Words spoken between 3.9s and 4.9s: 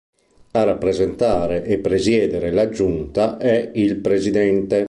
Presidente.